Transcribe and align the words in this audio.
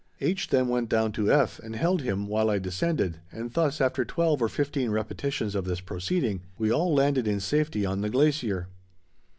H. 0.19 0.47
then 0.49 0.67
went 0.67 0.89
down 0.89 1.11
to 1.11 1.31
F. 1.31 1.59
and 1.63 1.75
held 1.75 2.01
him 2.01 2.25
while 2.25 2.49
I 2.49 2.57
descended, 2.57 3.19
and 3.31 3.53
thus 3.53 3.79
after 3.79 4.03
twelve 4.03 4.41
or 4.41 4.49
fifteen 4.49 4.89
repetitions 4.89 5.53
of 5.53 5.65
this 5.65 5.79
proceeding 5.79 6.41
we 6.57 6.71
all 6.73 6.91
landed 6.95 7.27
in 7.27 7.39
safety 7.39 7.85
on 7.85 8.01
the 8.01 8.09
glacier. 8.09 8.67